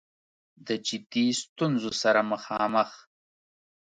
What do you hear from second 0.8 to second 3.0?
جدي ستونځو سره مخامخ